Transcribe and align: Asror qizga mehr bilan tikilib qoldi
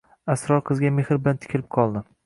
Asror 0.35 0.63
qizga 0.69 0.93
mehr 0.95 1.21
bilan 1.29 1.41
tikilib 1.45 1.73
qoldi 1.79 2.05